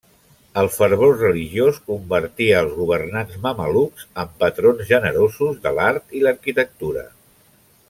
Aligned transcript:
El 0.59 0.69
fervor 0.75 1.11
religiós 1.17 1.77
convertia 1.91 2.63
els 2.65 2.73
governants 2.79 3.37
mamelucs 3.45 4.07
en 4.25 4.33
patrons 4.41 4.83
generosos 4.93 5.61
de 5.69 5.77
l'art 5.81 6.19
i 6.21 6.25
l'arquitectura. 6.27 7.07